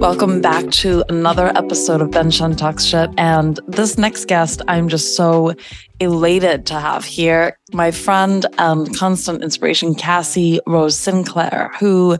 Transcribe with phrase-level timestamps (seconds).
[0.00, 3.10] Welcome back to another episode of Benshen Talks Shit.
[3.16, 5.54] And this next guest, I'm just so
[6.00, 12.18] elated to have here my friend and constant inspiration, Cassie Rose Sinclair, who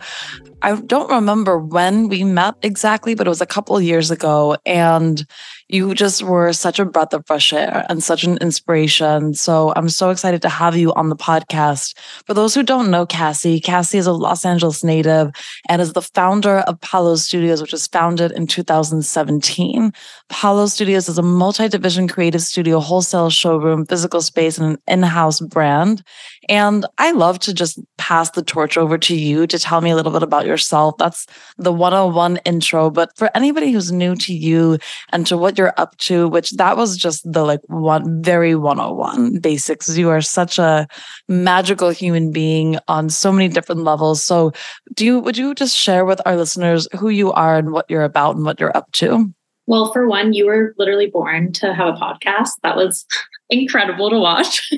[0.63, 4.57] I don't remember when we met exactly, but it was a couple years ago.
[4.65, 5.27] And
[5.73, 9.33] you just were such a breath of fresh air and such an inspiration.
[9.33, 11.97] So I'm so excited to have you on the podcast.
[12.27, 15.31] For those who don't know Cassie, Cassie is a Los Angeles native
[15.71, 19.93] and is the founder of Palo Studios, which was founded in 2017.
[20.29, 25.03] Palo Studios is a multi division creative studio, wholesale showroom, physical space, and an in
[25.03, 26.05] house brand.
[26.49, 29.97] And I love to just pass the torch over to you to tell me a
[29.97, 30.97] little bit about yourself.
[30.99, 32.91] That's the 101 intro.
[32.91, 34.79] But for anybody who's new to you
[35.11, 39.39] and to what you're up to, which that was just the like one very 101
[39.39, 39.97] basics.
[39.97, 40.89] You are such a
[41.29, 44.23] magical human being on so many different levels.
[44.23, 44.53] So
[44.95, 48.05] do you would you just share with our listeners who you are and what you're
[48.05, 49.33] about and what you're up to?
[49.67, 52.51] Well, for one, you were literally born to have a podcast.
[52.63, 53.07] That was
[53.51, 54.73] incredible to watch.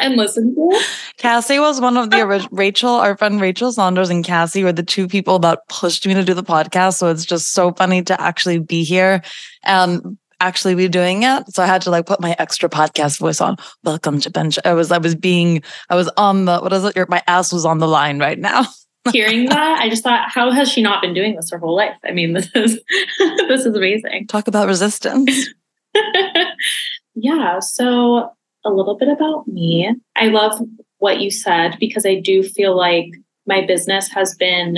[0.00, 0.80] And listen to.
[1.18, 4.82] Cassie was one of the original, Rachel, our friend Rachel Saunders and Cassie were the
[4.82, 6.94] two people that pushed me to do the podcast.
[6.94, 9.22] So it's just so funny to actually be here
[9.62, 11.44] and actually be doing it.
[11.54, 13.56] So I had to like put my extra podcast voice on.
[13.84, 14.58] Welcome to Bench.
[14.64, 16.96] I was, I was being, I was on the, what is it?
[16.96, 18.64] Your, my ass was on the line right now.
[19.12, 21.96] Hearing that, I just thought, how has she not been doing this her whole life?
[22.04, 22.80] I mean, this is,
[23.18, 24.26] this is amazing.
[24.26, 25.48] Talk about resistance.
[27.14, 27.60] yeah.
[27.60, 28.32] So
[28.64, 29.94] a little bit about me.
[30.16, 30.60] I love
[30.98, 33.10] what you said because I do feel like
[33.46, 34.76] my business has been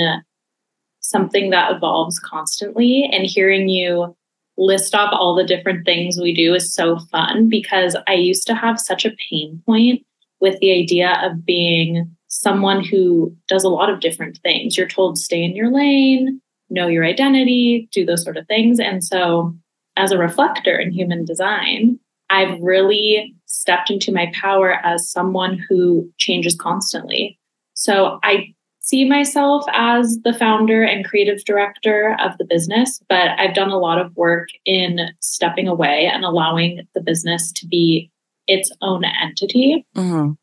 [0.99, 3.07] something that evolves constantly.
[3.11, 4.15] And hearing you
[4.57, 8.55] list off all the different things we do is so fun because I used to
[8.55, 10.03] have such a pain point
[10.39, 14.77] with the idea of being someone who does a lot of different things.
[14.77, 18.79] You're told stay in your lane, know your identity, do those sort of things.
[18.79, 19.55] And so,
[19.97, 21.99] as a reflector in human design,
[22.29, 27.39] I've really stepped into my power as someone who changes constantly.
[27.73, 33.55] So I see myself as the founder and creative director of the business, but I've
[33.55, 38.11] done a lot of work in stepping away and allowing the business to be
[38.47, 40.33] its own entity, mm-hmm.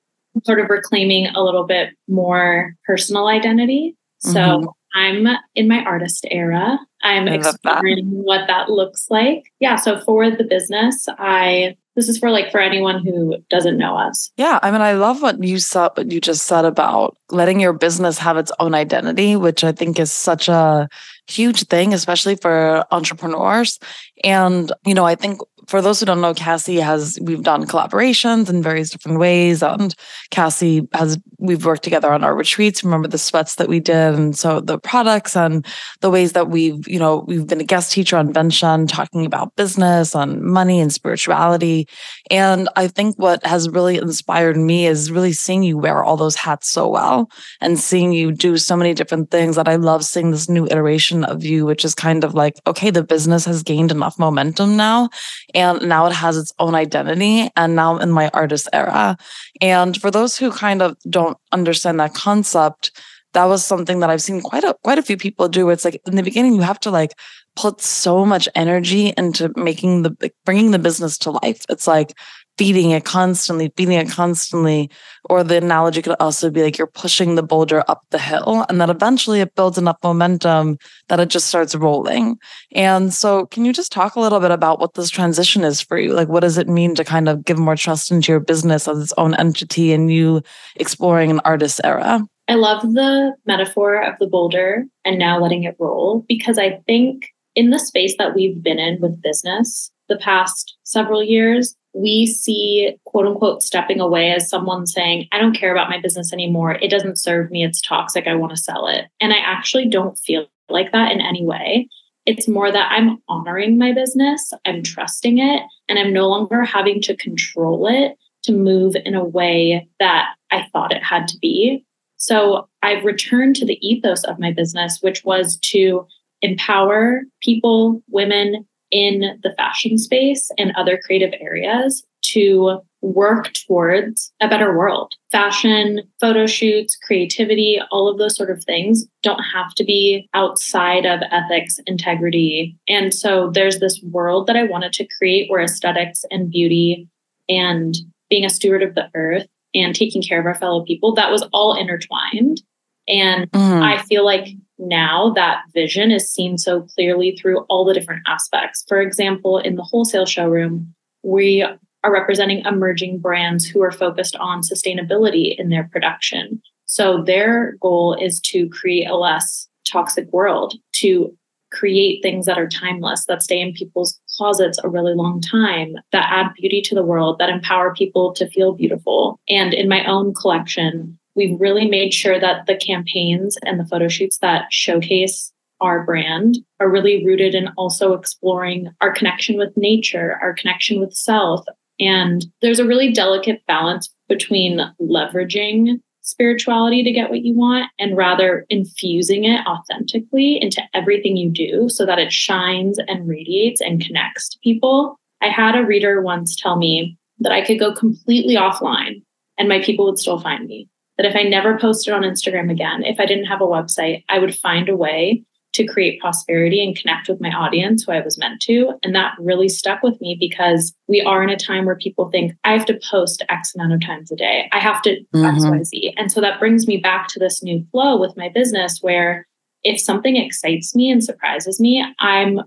[0.45, 3.97] sort of reclaiming a little bit more personal identity.
[4.19, 4.69] So mm-hmm.
[4.95, 6.79] I'm in my artist era.
[7.03, 8.17] I'm exploring that.
[8.17, 9.53] what that looks like.
[9.61, 9.77] Yeah.
[9.77, 14.33] So for the business, I this is for like for anyone who doesn't know us.
[14.37, 17.75] Yeah, I mean, I love what you said, what you just said about letting your
[17.75, 20.89] business have its own identity, which I think is such a
[21.27, 23.79] huge thing, especially for entrepreneurs.
[24.25, 28.49] And you know, I think for those who don't know, Cassie has we've done collaborations
[28.49, 29.63] in various different ways.
[29.63, 29.95] And
[30.31, 32.85] Cassie has we've worked together on our retreats.
[32.85, 35.67] Remember the sweats that we did, and so the products and
[36.01, 39.55] the ways that we've you know we've been a guest teacher on Benshen talking about
[39.57, 41.89] business, on money and spirituality.
[42.31, 46.37] And I think what has really inspired me is really seeing you wear all those
[46.37, 47.31] hats so well,
[47.61, 49.57] and seeing you do so many different things.
[49.57, 52.91] That I love seeing this new iteration of you, which is kind of like okay,
[52.91, 55.09] the business has gained enough momentum now
[55.55, 57.51] and now it has its own identity.
[57.57, 59.17] And now in my artist era.
[59.61, 62.91] And for those who kind of don't understand that concept,
[63.33, 65.71] that was something that I've seen quite a quite a few people do.
[65.71, 67.13] It's like in the beginning, you have to like
[67.57, 71.65] put so much energy into making the bringing the business to life.
[71.69, 72.13] It's like
[72.59, 74.91] feeding it constantly, feeding it constantly.
[75.31, 78.81] Or the analogy could also be like you're pushing the boulder up the hill, and
[78.81, 82.39] then eventually it builds enough momentum that it just starts rolling.
[82.73, 85.99] And so, can you just talk a little bit about what this transition is for
[85.99, 86.13] you?
[86.13, 89.01] Like, what does it mean to kind of give more trust into your business as
[89.01, 90.43] its own entity and you
[90.77, 92.21] exploring an artist era?
[92.49, 97.29] I love the metaphor of the boulder and now letting it roll because I think
[97.55, 102.97] in the space that we've been in with business the past several years, we see
[103.05, 106.73] quote unquote stepping away as someone saying, I don't care about my business anymore.
[106.73, 107.65] It doesn't serve me.
[107.65, 108.27] It's toxic.
[108.27, 109.07] I want to sell it.
[109.21, 111.89] And I actually don't feel like that in any way.
[112.25, 117.01] It's more that I'm honoring my business, I'm trusting it, and I'm no longer having
[117.03, 121.85] to control it to move in a way that I thought it had to be.
[122.17, 126.07] So I've returned to the ethos of my business, which was to
[126.43, 134.49] empower people, women, in the fashion space and other creative areas to work towards a
[134.49, 135.13] better world.
[135.33, 141.05] Fashion, photo shoots, creativity, all of those sort of things don't have to be outside
[141.05, 142.77] of ethics, integrity.
[142.87, 147.09] And so there's this world that I wanted to create where aesthetics and beauty
[147.49, 147.97] and
[148.31, 151.43] being a steward of the earth and taking care of our fellow people, that was
[151.53, 152.63] all intertwined.
[153.09, 153.83] And mm.
[153.83, 154.49] I feel like
[154.83, 158.85] now that vision is seen so clearly through all the different aspects.
[158.89, 164.63] For example, in the wholesale showroom, we are representing emerging brands who are focused on
[164.63, 166.61] sustainability in their production.
[166.87, 171.37] So their goal is to create a less toxic world, to
[171.71, 176.29] create things that are timeless, that stay in people's closets a really long time, that
[176.31, 179.41] add beauty to the world, that empower people to feel beautiful.
[179.49, 184.09] And in my own collection, we've really made sure that the campaigns and the photo
[184.09, 190.39] shoots that showcase our brand are really rooted in also exploring our connection with nature,
[190.41, 191.65] our connection with self.
[191.99, 198.17] And there's a really delicate balance between leveraging spirituality to get what you want and
[198.17, 204.05] rather infusing it authentically into everything you do so that it shines and radiates and
[204.05, 205.17] connects to people.
[205.41, 209.23] I had a reader once tell me that I could go completely offline
[209.59, 213.05] and my people would still find me that if I never posted on Instagram again,
[213.05, 215.45] if I didn't have a website, I would find a way
[215.75, 218.93] to create prosperity and connect with my audience who I was meant to.
[219.03, 222.53] And that really stuck with me because we are in a time where people think
[222.65, 224.69] I have to post X amount of times a day.
[224.73, 225.45] I have to mm-hmm.
[225.45, 226.13] XYZ.
[226.17, 229.47] And so that brings me back to this new flow with my business where
[229.83, 232.61] if something excites me and surprises me, I'm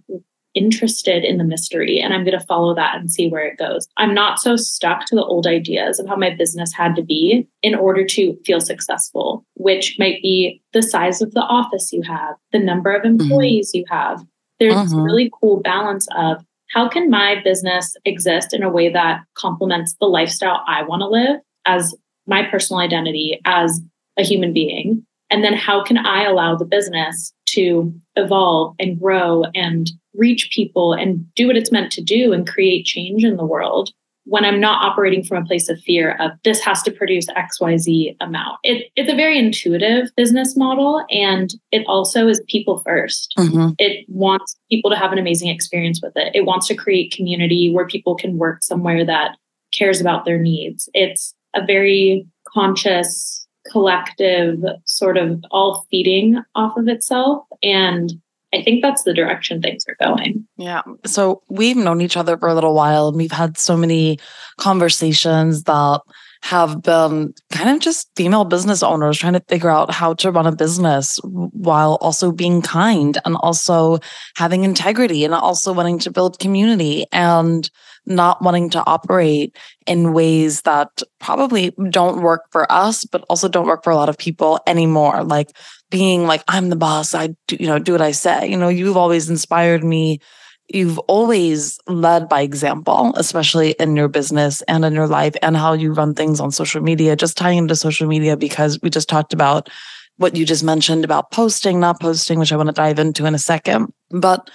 [0.55, 3.87] interested in the mystery and I'm going to follow that and see where it goes.
[3.97, 7.47] I'm not so stuck to the old ideas of how my business had to be
[7.61, 12.35] in order to feel successful, which might be the size of the office you have,
[12.51, 13.21] the number of mm-hmm.
[13.21, 13.79] employees mm-hmm.
[13.79, 14.23] you have.
[14.59, 16.41] There's this really cool balance of
[16.71, 21.07] how can my business exist in a way that complements the lifestyle I want to
[21.07, 21.93] live as
[22.25, 23.81] my personal identity as
[24.17, 25.05] a human being?
[25.29, 30.93] And then how can I allow the business to evolve and grow and reach people
[30.93, 33.91] and do what it's meant to do and create change in the world
[34.25, 38.17] when I'm not operating from a place of fear of this has to produce XYZ
[38.19, 38.57] amount.
[38.63, 43.69] It, it's a very intuitive business model and it also is people 1st mm-hmm.
[43.77, 46.35] It wants people to have an amazing experience with it.
[46.35, 49.37] It wants to create community where people can work somewhere that
[49.73, 50.89] cares about their needs.
[50.93, 57.45] It's a very conscious, collective, sort of all feeding off of itself.
[57.61, 58.13] And
[58.55, 60.47] I think that's the direction things are going.
[60.57, 60.81] Yeah.
[61.05, 64.17] So we've known each other for a little while and we've had so many
[64.57, 66.01] conversations that
[66.41, 70.45] have been kind of just female business owners trying to figure out how to run
[70.45, 73.97] a business while also being kind and also
[74.35, 77.69] having integrity and also wanting to build community and
[78.05, 79.55] not wanting to operate
[79.87, 84.09] in ways that probably don't work for us, but also don't work for a lot
[84.09, 85.23] of people anymore.
[85.23, 85.51] Like
[85.89, 88.49] being like, I'm the boss, I do, you know, do what I say.
[88.49, 90.19] You know, you've always inspired me.
[90.67, 95.73] You've always led by example, especially in your business and in your life and how
[95.73, 97.15] you run things on social media.
[97.15, 99.69] Just tying into social media because we just talked about
[100.17, 103.35] what you just mentioned about posting, not posting, which I want to dive into in
[103.35, 103.93] a second.
[104.09, 104.49] But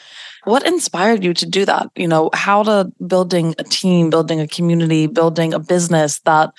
[0.45, 1.89] what inspired you to do that?
[1.97, 6.51] You know, how to building a team, building a community, building a business that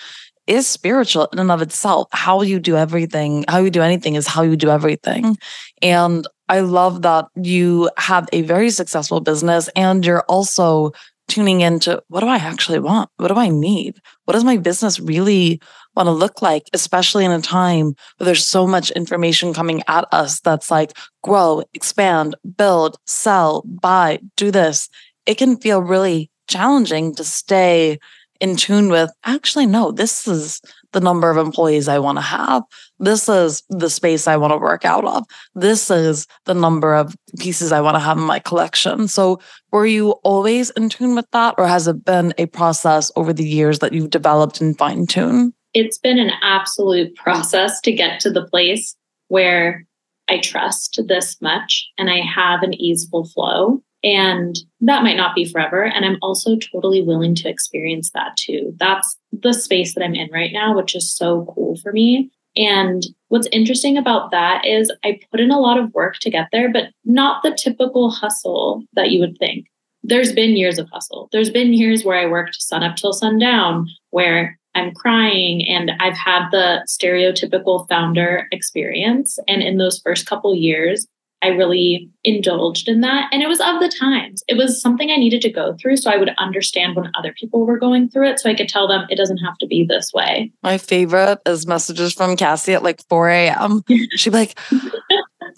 [0.47, 2.07] is spiritual in and of itself.
[2.11, 5.23] How you do everything, how you do anything is how you do everything.
[5.23, 5.35] Mm.
[5.81, 10.91] And I love that you have a very successful business and you're also
[11.29, 13.09] tuning into what do I actually want?
[13.15, 14.01] What do I need?
[14.25, 15.61] What does my business really
[15.95, 20.05] want to look like, especially in a time where there's so much information coming at
[20.11, 24.89] us that's like grow, expand, build, sell, buy, do this.
[25.25, 27.99] It can feel really challenging to stay
[28.39, 30.61] in tune with actually, no, this is
[30.93, 32.63] the number of employees I want to have.
[32.99, 35.25] This is the space I want to work out of.
[35.53, 39.07] This is the number of pieces I want to have in my collection.
[39.07, 39.39] So,
[39.71, 43.47] were you always in tune with that, or has it been a process over the
[43.47, 45.53] years that you've developed and fine tuned?
[45.73, 48.95] It's been an absolute process to get to the place
[49.27, 49.85] where
[50.27, 53.81] I trust this much and I have an easeful flow.
[54.03, 55.83] And that might not be forever.
[55.83, 58.73] And I'm also totally willing to experience that too.
[58.79, 62.31] That's the space that I'm in right now, which is so cool for me.
[62.55, 66.47] And what's interesting about that is I put in a lot of work to get
[66.51, 69.67] there, but not the typical hustle that you would think.
[70.03, 71.29] There's been years of hustle.
[71.31, 76.17] There's been years where I worked sun up till sundown, where I'm crying and I've
[76.17, 79.37] had the stereotypical founder experience.
[79.47, 81.07] And in those first couple years,
[81.43, 83.27] I really indulged in that.
[83.31, 84.43] And it was of the times.
[84.47, 87.65] It was something I needed to go through so I would understand when other people
[87.65, 88.39] were going through it.
[88.39, 90.51] So I could tell them it doesn't have to be this way.
[90.61, 93.83] My favorite is messages from Cassie at like 4 a.m.
[94.15, 94.59] She'd be like,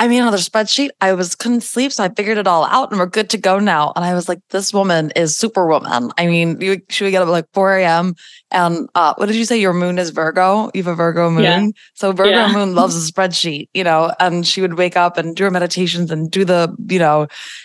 [0.03, 0.89] I made another spreadsheet.
[0.99, 3.57] I was couldn't sleep, so I figured it all out, and we're good to go
[3.57, 3.93] now.
[3.95, 6.11] And I was like, this woman is superwoman.
[6.17, 8.15] I mean, you she would get up at like 4 a.m.
[8.51, 9.57] And uh, what did you say?
[9.57, 10.69] Your moon is Virgo.
[10.73, 11.43] You have a Virgo moon.
[11.43, 11.67] Yeah.
[11.93, 12.51] So Virgo yeah.
[12.51, 14.13] moon loves a spreadsheet, you know.
[14.19, 17.21] And she would wake up and do her meditations and do the, you know.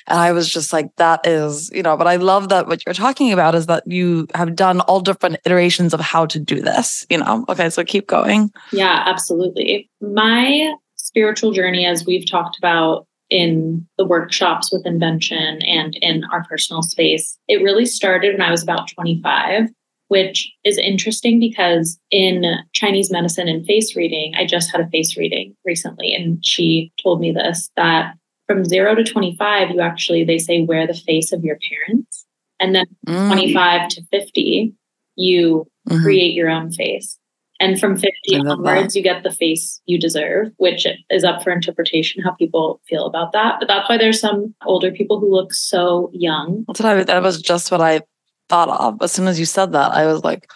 [0.07, 1.97] And I was just like, that is, you know.
[1.97, 5.39] But I love that what you're talking about is that you have done all different
[5.45, 7.05] iterations of how to do this.
[7.11, 7.45] You know.
[7.49, 8.53] Okay, so keep going.
[8.71, 9.91] Yeah, absolutely.
[10.01, 10.77] My
[11.19, 16.81] spiritual journey, as we've talked about in the workshops with Benshen and in our personal
[16.81, 19.69] space, it really started when I was about 25,
[20.07, 25.17] which is interesting because in Chinese medicine and face reading, I just had a face
[25.17, 28.15] reading recently, and she told me this that
[28.47, 32.27] from zero to 25, you actually, they say, wear the face of your parents.
[32.61, 33.27] And then mm.
[33.27, 34.73] 25 to 50,
[35.17, 36.01] you mm-hmm.
[36.01, 37.18] create your own face.
[37.61, 38.99] And from 50 onwards, that.
[38.99, 43.33] you get the face you deserve, which is up for interpretation how people feel about
[43.33, 43.57] that.
[43.59, 46.65] But that's why there's some older people who look so young.
[46.69, 48.03] That's what I, that was just what I
[48.49, 49.03] thought of.
[49.03, 50.49] As soon as you said that, I was like,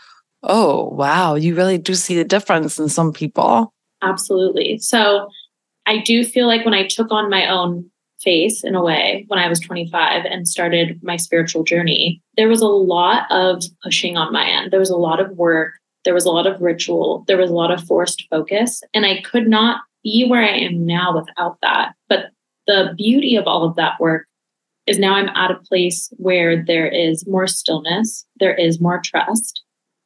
[0.44, 3.72] oh, wow, you really do see the difference in some people.
[4.02, 4.78] Absolutely.
[4.78, 5.28] So
[5.86, 7.90] I do feel like when I took on my own
[8.20, 12.60] face in a way when I was 25 and started my spiritual journey, there was
[12.60, 14.70] a lot of pushing on my end.
[14.70, 15.72] There was a lot of work
[16.04, 17.24] there was a lot of ritual.
[17.26, 18.82] There was a lot of forced focus.
[18.94, 21.94] And I could not be where I am now without that.
[22.08, 22.26] But
[22.66, 24.26] the beauty of all of that work
[24.86, 29.61] is now I'm at a place where there is more stillness, there is more trust,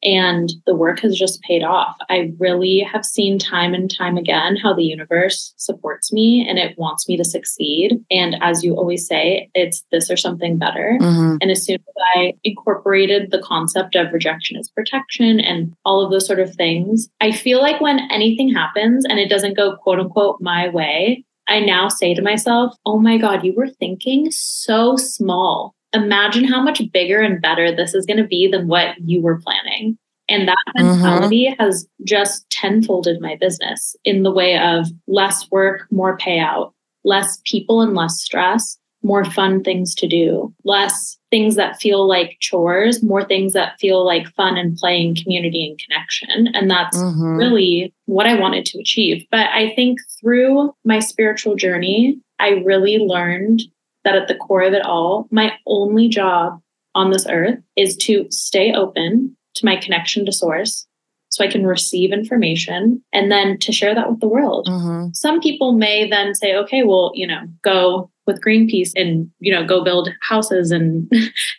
[0.07, 1.97] and the work has just paid off.
[2.09, 6.79] I really have seen time and time again how the universe supports me and it
[6.79, 7.99] wants me to succeed.
[8.09, 10.97] And as you always say, it's this or something better.
[11.01, 11.39] Mm-hmm.
[11.41, 16.13] And as soon as I incorporated the concept of rejection as protection and all of
[16.13, 19.99] those sort of things, I feel like when anything happens and it doesn't go quote
[19.99, 24.97] unquote my way, I now say to myself, oh my God, you were thinking so
[24.97, 29.21] small imagine how much bigger and better this is going to be than what you
[29.21, 29.99] were planning.
[30.29, 30.87] And that mm-hmm.
[30.87, 31.63] mentality mm-hmm.
[31.63, 36.73] has just tenfolded my business in the way of less work, more payout,
[37.05, 42.37] less people and less stress, more fun things to do, less things that feel like
[42.41, 46.49] chores, more things that feel like fun and playing community and connection.
[46.55, 47.37] And that's mm-hmm.
[47.37, 49.25] really what I wanted to achieve.
[49.31, 53.63] But I think through my spiritual journey, I really learned
[54.07, 56.61] that at the core of it all, my only job
[56.95, 60.87] on this earth is to stay open to my connection to source
[61.29, 64.69] so I can receive information and then to share that with the world.
[64.69, 65.09] Mm-hmm.
[65.13, 69.67] Some people may then say, okay, well, you know, go with Greenpeace and, you know,
[69.67, 71.11] go build houses and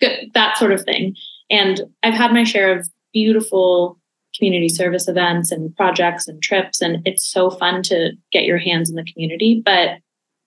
[0.33, 1.15] that sort of thing.
[1.49, 3.99] And I've had my share of beautiful
[4.37, 6.81] community service events and projects and trips.
[6.81, 9.61] And it's so fun to get your hands in the community.
[9.63, 9.99] But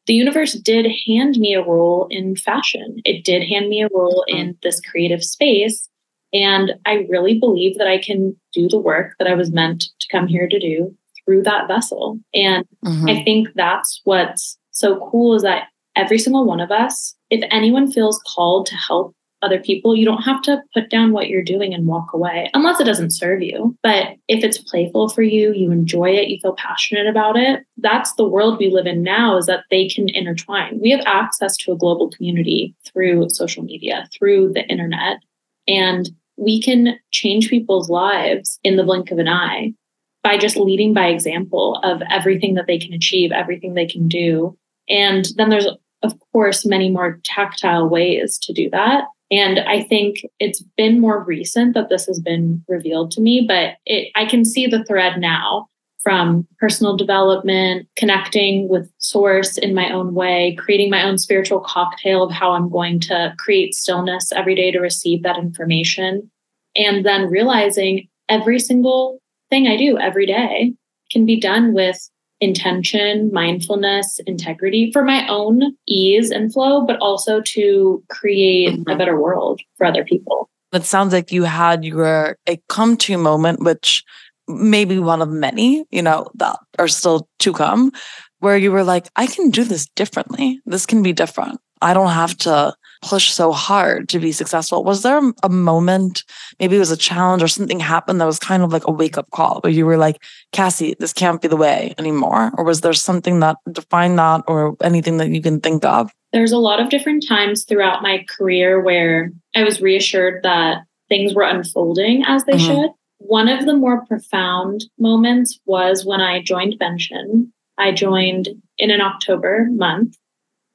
[0.06, 2.96] the universe did hand me a role in fashion.
[3.04, 4.38] It did hand me a role mm-hmm.
[4.38, 5.88] in this creative space.
[6.32, 10.08] And I really believe that I can do the work that I was meant to
[10.10, 12.18] come here to do through that vessel.
[12.34, 13.08] And mm-hmm.
[13.08, 15.64] I think that's what's so cool is that
[15.96, 19.96] every single one of us, if anyone feels called to help other people.
[19.96, 23.10] You don't have to put down what you're doing and walk away unless it doesn't
[23.10, 23.76] serve you.
[23.82, 28.14] But if it's playful for you, you enjoy it, you feel passionate about it, that's
[28.14, 30.80] the world we live in now is that they can intertwine.
[30.80, 35.18] We have access to a global community through social media, through the internet,
[35.66, 39.74] and we can change people's lives in the blink of an eye
[40.22, 44.56] by just leading by example of everything that they can achieve, everything they can do.
[44.88, 45.66] And then there's
[46.02, 49.04] of course, many more tactile ways to do that.
[49.30, 53.74] And I think it's been more recent that this has been revealed to me, but
[53.86, 55.68] it, I can see the thread now
[56.02, 62.22] from personal development, connecting with source in my own way, creating my own spiritual cocktail
[62.22, 66.30] of how I'm going to create stillness every day to receive that information.
[66.74, 69.20] And then realizing every single
[69.50, 70.72] thing I do every day
[71.10, 72.08] can be done with
[72.40, 78.90] intention, mindfulness, integrity for my own ease and flow, but also to create mm-hmm.
[78.90, 80.48] a better world for other people.
[80.72, 84.04] It sounds like you had your a come to moment, which
[84.48, 87.92] maybe one of many, you know, that are still to come,
[88.38, 90.60] where you were like, I can do this differently.
[90.66, 91.60] This can be different.
[91.82, 94.84] I don't have to push so hard to be successful.
[94.84, 96.24] Was there a moment,
[96.58, 99.16] maybe it was a challenge or something happened that was kind of like a wake
[99.16, 102.52] up call where you were like, Cassie, this can't be the way anymore?
[102.56, 106.10] Or was there something that defined that or anything that you can think of?
[106.32, 111.34] There's a lot of different times throughout my career where I was reassured that things
[111.34, 112.82] were unfolding as they mm-hmm.
[112.82, 112.90] should.
[113.18, 119.00] One of the more profound moments was when I joined Benshen I joined in an
[119.00, 120.16] October month.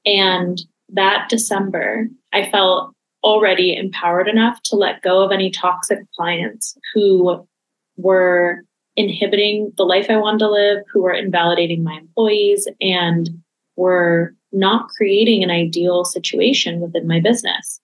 [0.05, 6.77] And that December, I felt already empowered enough to let go of any toxic clients
[6.93, 7.45] who
[7.97, 8.61] were
[8.95, 13.29] inhibiting the life I wanted to live, who were invalidating my employees, and
[13.75, 17.81] were not creating an ideal situation within my business.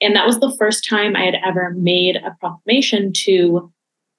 [0.00, 3.72] And that was the first time I had ever made a proclamation to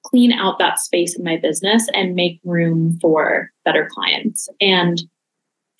[0.04, 4.48] clean out that space in my business and make room for better clients.
[4.60, 5.02] And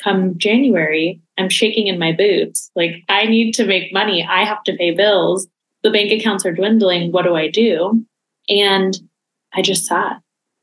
[0.04, 2.70] come January, I'm shaking in my boots.
[2.76, 4.24] Like, I need to make money.
[4.24, 5.48] I have to pay bills.
[5.82, 7.10] The bank accounts are dwindling.
[7.10, 8.04] What do I do?
[8.48, 8.96] And
[9.54, 10.20] I just sat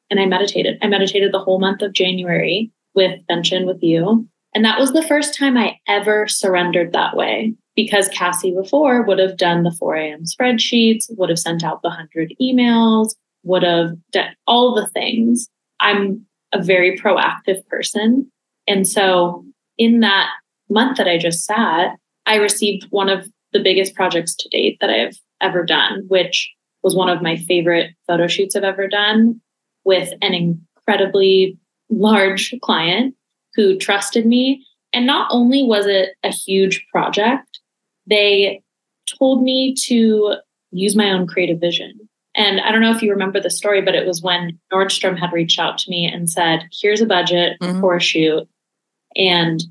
[0.10, 0.78] and I meditated.
[0.82, 4.28] I meditated the whole month of January with Benshen with you.
[4.54, 9.20] And that was the first time I ever surrendered that way because Cassie before would
[9.20, 10.24] have done the 4 a.m.
[10.26, 15.48] spreadsheets, would have sent out the 100 emails, would have done all the things.
[15.80, 18.30] I'm a very proactive person.
[18.68, 19.46] And so
[19.78, 20.30] in that
[20.70, 24.90] month that I just sat, I received one of the biggest projects to date that
[24.90, 26.52] I've ever done, which
[26.84, 29.42] was one of my favorite photo shoots I've ever done
[29.84, 31.58] with an incredibly
[31.90, 33.16] large client
[33.56, 34.66] who trusted me.
[34.94, 37.60] And not only was it a huge project,
[38.08, 38.62] they
[39.20, 40.36] told me to
[40.72, 42.00] use my own creative vision.
[42.42, 45.32] And I don't know if you remember the story, but it was when Nordstrom had
[45.32, 47.80] reached out to me and said, here's a budget mm-hmm.
[47.80, 48.48] for a shoot.
[49.16, 49.62] And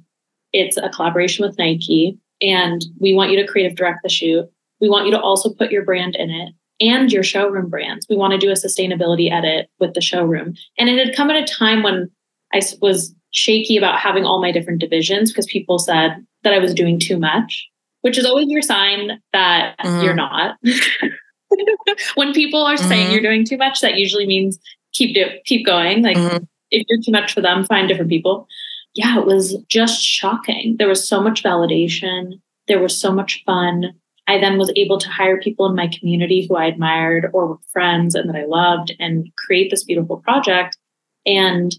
[0.52, 2.16] it's a collaboration with Nike.
[2.40, 4.48] And we want you to creative direct the shoot.
[4.80, 8.06] We want you to also put your brand in it and your showroom brands.
[8.08, 10.54] We want to do a sustainability edit with the showroom.
[10.78, 12.08] And it had come at a time when
[12.54, 16.72] I was shaky about having all my different divisions because people said that I was
[16.72, 17.68] doing too much,
[18.02, 20.04] which is always your sign that mm-hmm.
[20.04, 20.56] you're not.
[22.14, 22.88] when people are mm-hmm.
[22.88, 24.58] saying you're doing too much, that usually means
[24.92, 26.02] keep do keep going.
[26.02, 26.44] Like mm-hmm.
[26.70, 28.46] if you're too much for them, find different people.
[28.94, 30.76] Yeah, it was just shocking.
[30.78, 32.40] There was so much validation.
[32.66, 33.94] There was so much fun.
[34.26, 37.58] I then was able to hire people in my community who I admired or were
[37.72, 40.76] friends and that I loved and create this beautiful project.
[41.26, 41.76] And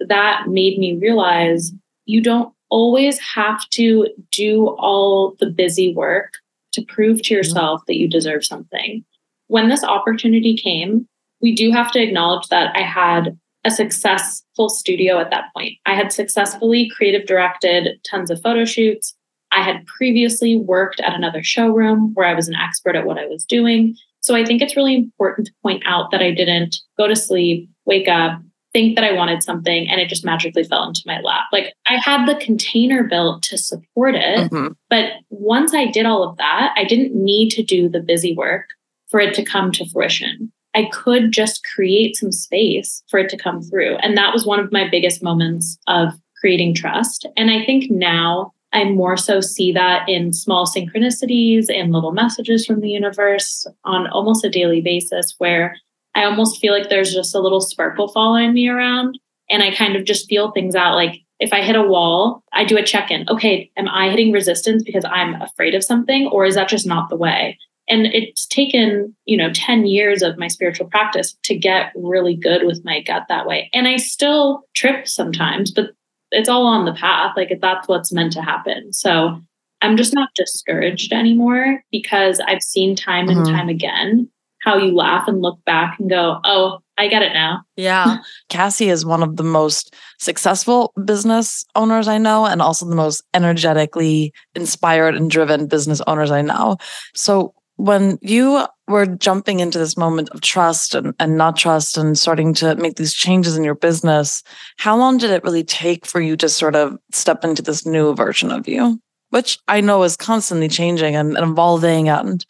[0.00, 1.72] that made me realize
[2.06, 6.34] you don't always have to do all the busy work
[6.72, 9.04] to prove to yourself that you deserve something.
[9.48, 11.08] When this opportunity came,
[11.40, 15.74] we do have to acknowledge that I had a successful studio at that point.
[15.86, 19.14] I had successfully creative directed tons of photo shoots.
[19.52, 23.26] I had previously worked at another showroom where I was an expert at what I
[23.26, 23.96] was doing.
[24.20, 27.68] So I think it's really important to point out that I didn't go to sleep,
[27.84, 28.40] wake up,
[28.72, 31.44] think that I wanted something, and it just magically fell into my lap.
[31.52, 34.50] Like I had the container built to support it.
[34.50, 34.72] Mm-hmm.
[34.88, 38.66] But once I did all of that, I didn't need to do the busy work
[39.08, 40.52] for it to come to fruition.
[40.74, 43.96] I could just create some space for it to come through.
[43.96, 47.26] And that was one of my biggest moments of creating trust.
[47.36, 52.64] And I think now I more so see that in small synchronicities and little messages
[52.64, 55.76] from the universe on almost a daily basis where
[56.14, 59.18] I almost feel like there's just a little sparkle following me around
[59.48, 62.64] and I kind of just feel things out like if I hit a wall, I
[62.64, 63.26] do a check in.
[63.28, 67.08] Okay, am I hitting resistance because I'm afraid of something or is that just not
[67.08, 67.58] the way?
[67.88, 72.64] And it's taken, you know, 10 years of my spiritual practice to get really good
[72.64, 73.70] with my gut that way.
[73.72, 75.90] And I still trip sometimes, but
[76.30, 77.32] it's all on the path.
[77.36, 78.92] Like that's what's meant to happen.
[78.92, 79.40] So
[79.80, 83.54] I'm just not discouraged anymore because I've seen time and mm-hmm.
[83.54, 87.62] time again how you laugh and look back and go, oh, I get it now.
[87.76, 88.18] Yeah.
[88.50, 93.22] Cassie is one of the most successful business owners I know, and also the most
[93.32, 96.76] energetically inspired and driven business owners I know.
[97.14, 102.18] So, when you were jumping into this moment of trust and, and not trust and
[102.18, 104.42] starting to make these changes in your business,
[104.76, 108.14] how long did it really take for you to sort of step into this new
[108.14, 109.00] version of you?
[109.30, 112.10] Which I know is constantly changing and, and evolving.
[112.10, 112.44] And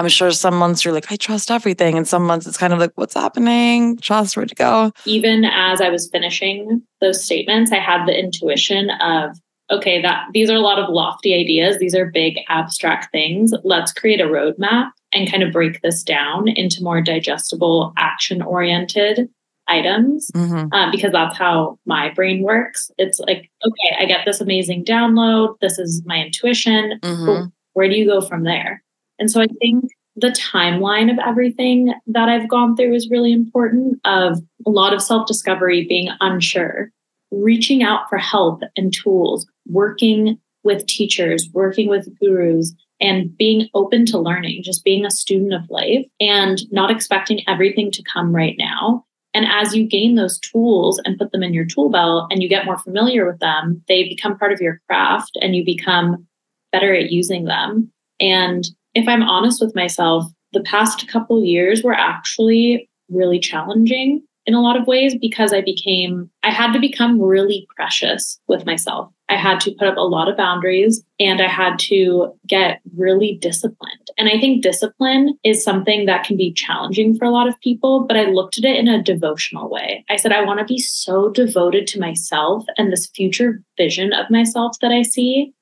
[0.00, 1.98] I'm sure some months you're like, I trust everything.
[1.98, 3.98] And some months it's kind of like, what's happening?
[3.98, 4.92] Trust, where to go?
[5.04, 9.38] Even as I was finishing those statements, I had the intuition of,
[9.70, 11.78] okay, that these are a lot of lofty ideas.
[11.78, 13.52] These are big abstract things.
[13.62, 19.28] Let's create a roadmap and kind of break this down into more digestible, action oriented
[19.68, 20.72] items mm-hmm.
[20.72, 22.90] um, because that's how my brain works.
[22.96, 25.58] It's like, okay, I get this amazing download.
[25.60, 26.98] This is my intuition.
[27.02, 27.48] Mm-hmm.
[27.74, 28.82] Where do you go from there?
[29.20, 29.84] And so I think
[30.16, 35.00] the timeline of everything that I've gone through is really important of a lot of
[35.02, 36.90] self-discovery, being unsure,
[37.30, 44.04] reaching out for help and tools, working with teachers, working with gurus, and being open
[44.06, 48.56] to learning, just being a student of life and not expecting everything to come right
[48.58, 49.04] now.
[49.32, 52.48] And as you gain those tools and put them in your tool belt and you
[52.48, 56.26] get more familiar with them, they become part of your craft and you become
[56.72, 57.90] better at using them.
[58.18, 64.54] And if I'm honest with myself, the past couple years were actually really challenging in
[64.54, 69.12] a lot of ways because I became, I had to become really precious with myself.
[69.28, 73.38] I had to put up a lot of boundaries and I had to get really
[73.40, 74.10] disciplined.
[74.18, 78.06] And I think discipline is something that can be challenging for a lot of people,
[78.08, 80.04] but I looked at it in a devotional way.
[80.10, 84.30] I said, I want to be so devoted to myself and this future vision of
[84.30, 85.52] myself that I see.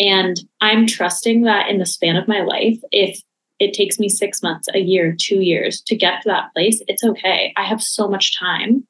[0.00, 3.20] And I'm trusting that in the span of my life, if
[3.60, 7.04] it takes me six months, a year, two years to get to that place, it's
[7.04, 7.52] okay.
[7.56, 8.86] I have so much time.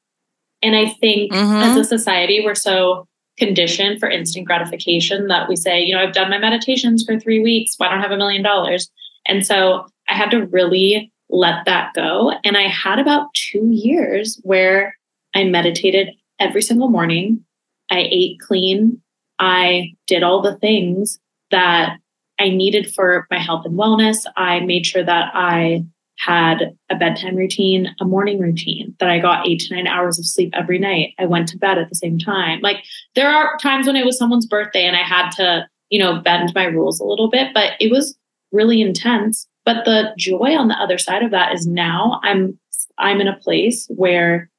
[0.63, 1.55] And I think mm-hmm.
[1.57, 6.13] as a society, we're so conditioned for instant gratification that we say, you know, I've
[6.13, 7.73] done my meditations for three weeks.
[7.77, 8.89] Why don't I have a million dollars?
[9.25, 12.33] And so I had to really let that go.
[12.43, 14.95] And I had about two years where
[15.33, 17.43] I meditated every single morning.
[17.89, 19.01] I ate clean.
[19.41, 21.97] I did all the things that
[22.39, 24.25] I needed for my health and wellness.
[24.37, 25.83] I made sure that I
[26.19, 30.25] had a bedtime routine, a morning routine, that I got eight to nine hours of
[30.25, 31.15] sleep every night.
[31.17, 32.61] I went to bed at the same time.
[32.61, 32.77] Like
[33.15, 36.51] there are times when it was someone's birthday and I had to, you know, bend
[36.53, 38.15] my rules a little bit, but it was
[38.51, 39.47] really intense.
[39.65, 42.59] But the joy on the other side of that is now I'm
[42.99, 44.50] I'm in a place where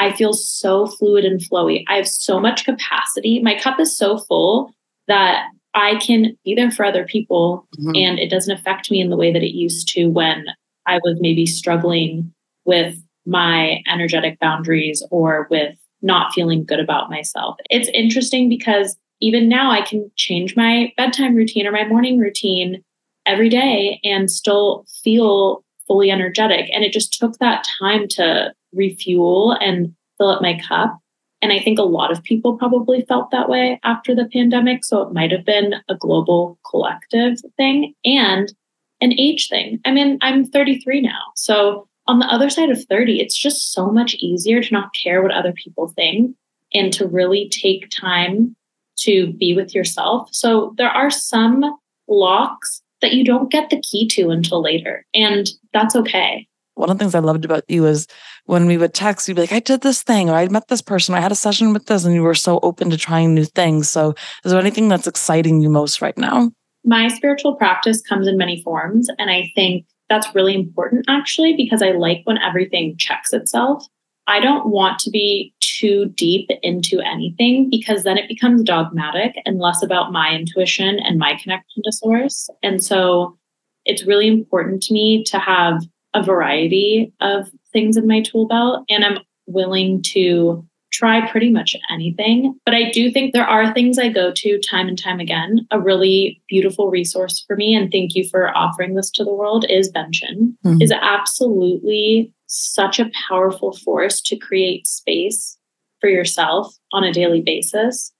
[0.00, 1.84] I feel so fluid and flowy.
[1.86, 3.38] I have so much capacity.
[3.42, 4.72] My cup is so full
[5.08, 7.94] that I can be there for other people mm-hmm.
[7.94, 10.46] and it doesn't affect me in the way that it used to when
[10.86, 12.32] I was maybe struggling
[12.64, 17.56] with my energetic boundaries or with not feeling good about myself.
[17.68, 22.82] It's interesting because even now I can change my bedtime routine or my morning routine
[23.26, 26.70] every day and still feel fully energetic.
[26.72, 30.98] And it just took that time to refuel and fill up my cup.
[31.42, 34.84] And I think a lot of people probably felt that way after the pandemic.
[34.84, 38.52] So it might have been a global collective thing and
[39.00, 39.80] an age thing.
[39.84, 41.20] I mean, I'm 33 now.
[41.34, 45.22] So on the other side of 30, it's just so much easier to not care
[45.22, 46.36] what other people think
[46.74, 48.54] and to really take time
[48.98, 50.28] to be with yourself.
[50.32, 51.64] So there are some
[52.06, 56.46] locks that you don't get the key to until later, and that's okay
[56.80, 58.06] one of the things I loved about you is
[58.46, 60.82] when we would text, you'd be like, I did this thing, or I met this
[60.82, 63.34] person, or I had a session with this, and you were so open to trying
[63.34, 63.88] new things.
[63.88, 64.14] So,
[64.44, 66.50] is there anything that's exciting you most right now?
[66.84, 69.08] My spiritual practice comes in many forms.
[69.18, 73.84] And I think that's really important actually, because I like when everything checks itself.
[74.26, 79.58] I don't want to be too deep into anything because then it becomes dogmatic and
[79.58, 82.48] less about my intuition and my connection to source.
[82.62, 83.36] And so
[83.84, 85.82] it's really important to me to have
[86.14, 91.76] a variety of things in my tool belt and I'm willing to try pretty much
[91.90, 92.58] anything.
[92.64, 95.66] But I do think there are things I go to time and time again.
[95.70, 99.64] A really beautiful resource for me, and thank you for offering this to the world,
[99.68, 100.56] is Benshen.
[100.64, 100.82] Mm-hmm.
[100.82, 105.56] Is absolutely such a powerful force to create space
[106.00, 108.12] for yourself on a daily basis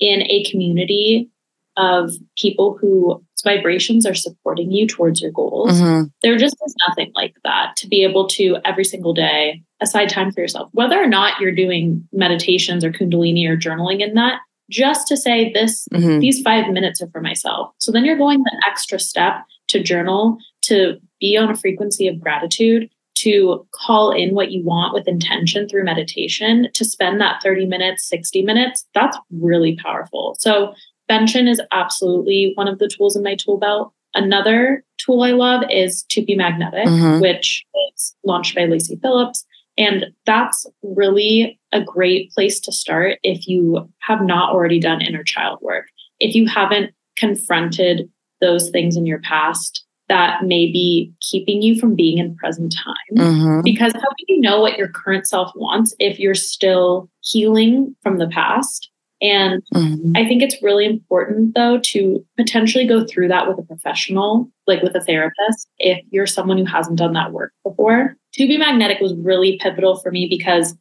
[0.00, 1.30] in a community
[1.78, 5.72] of people who vibrations are supporting you towards your goals.
[5.72, 6.08] Mm-hmm.
[6.22, 10.32] There just is nothing like that to be able to every single day aside time
[10.32, 15.06] for yourself, whether or not you're doing meditations or kundalini or journaling in that, just
[15.08, 16.18] to say this, mm-hmm.
[16.18, 17.70] these five minutes are for myself.
[17.78, 19.36] So then you're going the extra step
[19.68, 24.94] to journal, to be on a frequency of gratitude, to call in what you want
[24.94, 28.86] with intention through meditation, to spend that 30 minutes, 60 minutes.
[28.94, 30.36] That's really powerful.
[30.38, 30.74] So
[31.10, 33.92] Benshen is absolutely one of the tools in my tool belt.
[34.14, 37.20] Another tool I love is To Be Magnetic, mm-hmm.
[37.20, 39.44] which is launched by Lacy Phillips.
[39.76, 45.22] And that's really a great place to start if you have not already done inner
[45.22, 45.86] child work.
[46.18, 51.94] If you haven't confronted those things in your past that may be keeping you from
[51.94, 53.16] being in present time.
[53.16, 53.60] Mm-hmm.
[53.62, 58.18] Because how do you know what your current self wants if you're still healing from
[58.18, 58.90] the past?
[59.20, 60.12] And mm-hmm.
[60.16, 64.82] I think it's really important, though, to potentially go through that with a professional, like
[64.82, 68.16] with a therapist, if you're someone who hasn't done that work before.
[68.34, 70.76] To be magnetic was really pivotal for me because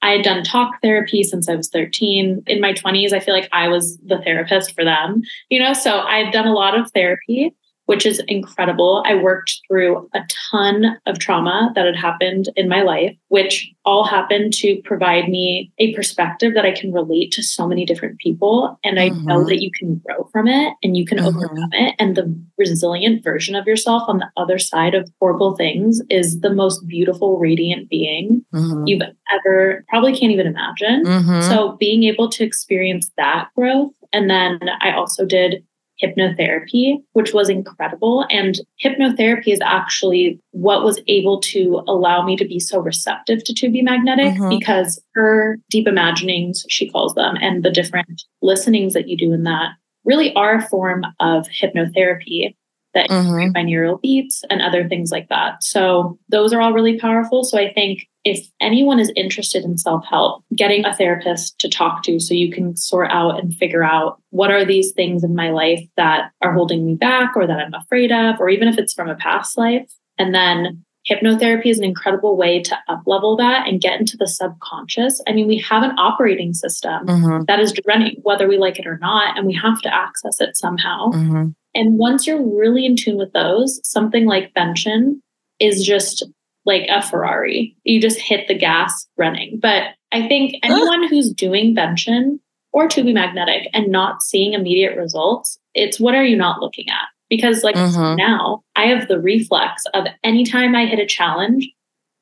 [0.00, 2.42] I had done talk therapy since I was 13.
[2.46, 5.72] In my 20s, I feel like I was the therapist for them, you know?
[5.72, 7.54] So I had done a lot of therapy.
[7.86, 9.02] Which is incredible.
[9.06, 10.20] I worked through a
[10.50, 15.70] ton of trauma that had happened in my life, which all happened to provide me
[15.78, 18.78] a perspective that I can relate to so many different people.
[18.84, 19.26] And I mm-hmm.
[19.26, 21.36] know that you can grow from it and you can mm-hmm.
[21.36, 21.94] overcome it.
[21.98, 26.52] And the resilient version of yourself on the other side of horrible things is the
[26.52, 28.86] most beautiful, radiant being mm-hmm.
[28.86, 31.04] you've ever probably can't even imagine.
[31.04, 31.42] Mm-hmm.
[31.42, 33.92] So being able to experience that growth.
[34.12, 35.64] And then I also did
[36.02, 38.26] hypnotherapy, which was incredible.
[38.30, 43.54] And hypnotherapy is actually what was able to allow me to be so receptive to
[43.54, 44.48] To Be Magnetic mm-hmm.
[44.48, 49.44] because her deep imaginings, she calls them, and the different listenings that you do in
[49.44, 49.72] that
[50.04, 52.54] really are a form of hypnotherapy
[52.94, 53.56] that mm-hmm.
[53.56, 55.62] binaural beats and other things like that.
[55.62, 57.44] So those are all really powerful.
[57.44, 62.18] So I think if anyone is interested in self-help, getting a therapist to talk to
[62.18, 65.86] so you can sort out and figure out what are these things in my life
[65.96, 69.10] that are holding me back or that I'm afraid of, or even if it's from
[69.10, 69.92] a past life.
[70.18, 74.26] And then hypnotherapy is an incredible way to up level that and get into the
[74.26, 75.20] subconscious.
[75.28, 77.44] I mean, we have an operating system mm-hmm.
[77.44, 80.56] that is running, whether we like it or not, and we have to access it
[80.56, 81.10] somehow.
[81.10, 81.48] Mm-hmm.
[81.74, 85.20] And once you're really in tune with those, something like Benshen
[85.60, 86.24] is just
[86.64, 87.76] like a Ferrari.
[87.84, 89.58] You just hit the gas running.
[89.60, 92.38] But I think anyone who's doing Benshen
[92.72, 96.88] or to be magnetic and not seeing immediate results, it's what are you not looking
[96.88, 97.06] at?
[97.28, 98.16] Because like mm-hmm.
[98.16, 101.68] now I have the reflex of anytime I hit a challenge,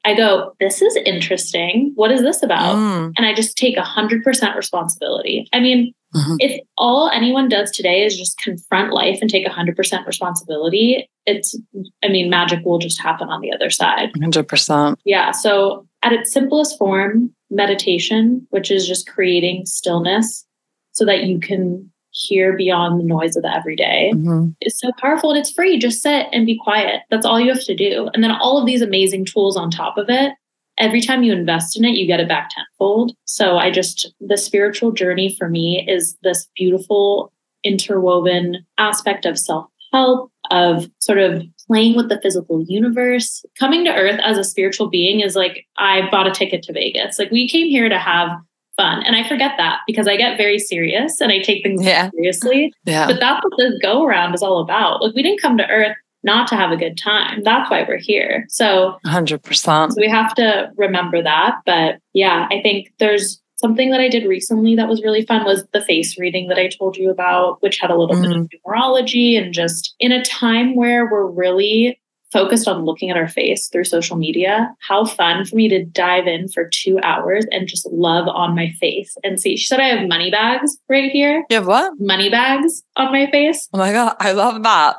[0.05, 1.92] I go, this is interesting.
[1.94, 2.76] What is this about?
[2.76, 3.12] Mm.
[3.16, 5.48] And I just take a hundred percent responsibility.
[5.52, 6.37] I mean, Mm-hmm.
[6.40, 11.57] If all anyone does today is just confront life and take 100% responsibility, it's,
[12.03, 14.13] I mean, magic will just happen on the other side.
[14.17, 14.97] 100%.
[15.05, 15.31] Yeah.
[15.31, 20.45] So, at its simplest form, meditation, which is just creating stillness
[20.93, 24.49] so that you can hear beyond the noise of the everyday, mm-hmm.
[24.61, 25.79] is so powerful and it's free.
[25.79, 27.03] Just sit and be quiet.
[27.11, 28.11] That's all you have to do.
[28.15, 30.33] And then all of these amazing tools on top of it
[30.79, 33.15] every time you invest in it, you get it back tenfold.
[33.25, 37.33] So I just, the spiritual journey for me is this beautiful
[37.65, 43.45] interwoven aspect of self help, of sort of playing with the physical universe.
[43.59, 47.19] Coming to Earth as a spiritual being is like, I bought a ticket to Vegas.
[47.19, 48.29] Like, we came here to have
[48.77, 49.03] fun.
[49.05, 52.11] And I forget that because I get very serious and I take things yeah.
[52.11, 52.73] seriously.
[52.85, 53.07] Yeah.
[53.07, 55.03] But that's what this go around is all about.
[55.03, 57.43] Like, we didn't come to Earth not to have a good time.
[57.43, 58.47] That's why we're here.
[58.49, 59.93] So 100%.
[59.93, 61.57] So we have to remember that.
[61.67, 65.64] But yeah, I think there's something that I did recently that was really fun was
[65.72, 68.22] the face reading that I told you about, which had a little mm-hmm.
[68.22, 68.70] bit of mm-hmm.
[68.70, 71.98] numerology and just in a time where we're really
[72.33, 74.75] focused on looking at our face through social media.
[74.88, 78.70] How fun for me to dive in for two hours and just love on my
[78.81, 79.57] face and see.
[79.57, 81.44] She said I have money bags right here.
[81.51, 81.92] You have what?
[82.01, 83.68] Money bags on my face.
[83.72, 84.16] Oh my God.
[84.18, 84.98] I love that.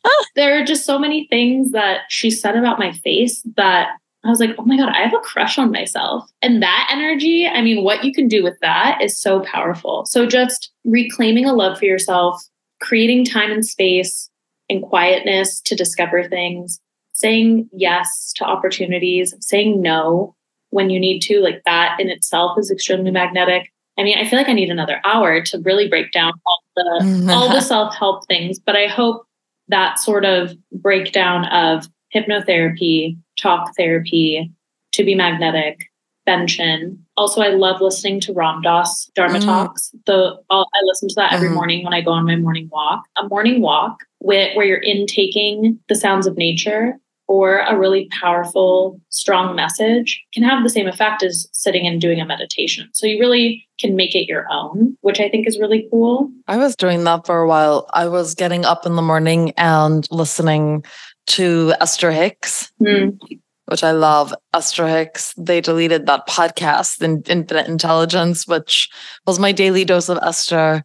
[0.34, 3.90] there are just so many things that she said about my face that
[4.24, 6.30] I was like, oh my God, I have a crush on myself.
[6.42, 10.04] And that energy, I mean, what you can do with that is so powerful.
[10.06, 12.40] So just reclaiming a love for yourself,
[12.80, 14.30] creating time and space
[14.70, 16.80] and quietness to discover things,
[17.12, 20.36] saying yes to opportunities, saying no
[20.70, 23.72] when you need to, like that in itself is extremely magnetic.
[23.98, 27.00] I mean, I feel like I need another hour to really break down all the
[27.04, 27.30] mm-hmm.
[27.30, 29.26] all the self-help things, but I hope
[29.68, 34.50] that sort of breakdown of hypnotherapy, talk therapy,
[34.92, 35.90] to be magnetic,
[36.26, 36.98] Benshen.
[37.16, 39.44] Also, I love listening to Ram Dass Dharma mm.
[39.44, 39.90] talks.
[40.06, 41.54] The I'll, i listen to that every mm.
[41.54, 43.04] morning when I go on my morning walk.
[43.16, 49.00] A morning walk with, where you're intaking the sounds of nature or a really powerful,
[49.08, 52.88] strong message can have the same effect as sitting and doing a meditation.
[52.92, 56.30] So you really can make it your own, which I think is really cool.
[56.46, 57.88] I was doing that for a while.
[57.94, 60.84] I was getting up in the morning and listening
[61.28, 62.72] to Esther Hicks.
[62.80, 63.18] Mm.
[63.66, 65.34] Which I love, Esther Hicks.
[65.38, 68.90] They deleted that podcast, in Infinite Intelligence, which
[69.26, 70.82] was my daily dose of Esther.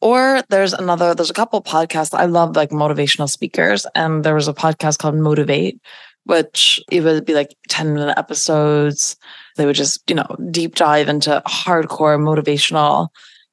[0.00, 2.16] Or there's another, there's a couple podcasts.
[2.16, 3.86] I love like motivational speakers.
[3.94, 5.80] And there was a podcast called Motivate,
[6.24, 9.16] which it would be like 10 minute episodes.
[9.56, 13.08] They would just, you know, deep dive into hardcore motivational.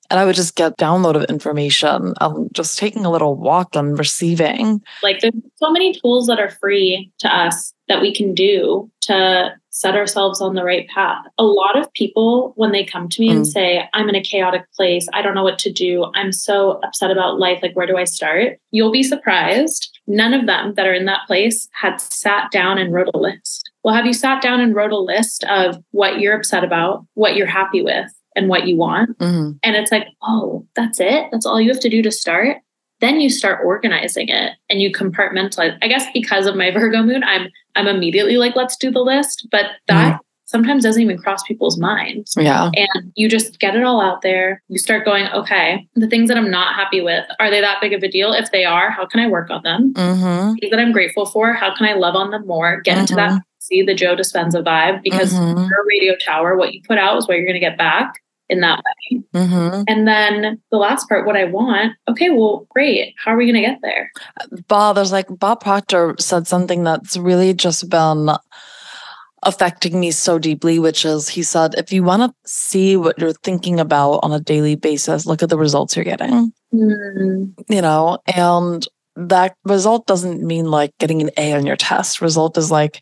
[0.10, 2.14] And I would just get download of information.
[2.22, 4.82] I'm just taking a little walk and receiving.
[5.02, 9.52] Like there's so many tools that are free to us that we can do to
[9.70, 11.24] set ourselves on the right path.
[11.38, 13.36] A lot of people, when they come to me mm.
[13.36, 16.80] and say, I'm in a chaotic place, I don't know what to do, I'm so
[16.84, 18.58] upset about life, like, where do I start?
[18.72, 20.00] You'll be surprised.
[20.08, 23.70] None of them that are in that place had sat down and wrote a list.
[23.84, 27.36] Well, have you sat down and wrote a list of what you're upset about, what
[27.36, 29.18] you're happy with, and what you want?
[29.20, 29.60] Mm.
[29.64, 31.28] And it's like, oh, that's it?
[31.32, 32.58] That's all you have to do to start?
[33.02, 35.78] then you start organizing it and you compartmentalize.
[35.82, 39.48] I guess because of my Virgo moon, I'm I'm immediately like, let's do the list.
[39.52, 40.20] But that mm.
[40.46, 42.34] sometimes doesn't even cross people's minds.
[42.38, 42.72] Yeah.
[42.74, 44.64] And you just get it all out there.
[44.70, 47.94] You start going, okay, the things that I'm not happy with, are they that big
[47.94, 48.32] of a deal?
[48.32, 49.94] If they are, how can I work on them?
[49.94, 50.54] Mm-hmm.
[50.54, 52.82] Things that I'm grateful for, how can I love on them more?
[52.82, 53.02] Get mm-hmm.
[53.02, 53.40] into that mm-hmm.
[53.60, 55.60] see the Joe Dispenza vibe because mm-hmm.
[55.60, 58.62] your radio tower, what you put out is what you're going to get back in
[58.62, 59.24] that way.
[59.34, 59.84] Mm-hmm.
[59.88, 63.16] And then the last part, what I want, okay, well, great.
[63.24, 64.12] How are we going to get there?
[64.68, 68.30] Bob, there's like Bob Proctor said something that's really just been
[69.44, 73.34] affecting me so deeply, which is he said, if you want to see what you're
[73.34, 76.52] thinking about on a daily basis, look at the results you're getting.
[76.74, 77.54] Mm.
[77.70, 82.22] You know, and that result doesn't mean like getting an A on your test.
[82.22, 83.02] Result is like